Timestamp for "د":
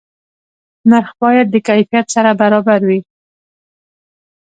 1.51-1.55